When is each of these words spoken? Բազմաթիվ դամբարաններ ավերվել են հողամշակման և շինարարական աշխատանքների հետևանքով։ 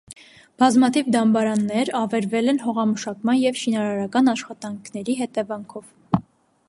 Բազմաթիվ 0.61 1.11
դամբարաններ 1.15 1.91
ավերվել 1.99 2.49
են 2.53 2.61
հողամշակման 2.63 3.37
և 3.43 3.61
շինարարական 3.65 4.33
աշխատանքների 4.37 5.21
հետևանքով։ 5.21 6.23